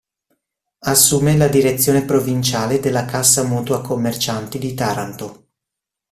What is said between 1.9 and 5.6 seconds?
Provinciale della Cassa Mutua Commercianti di Taranto.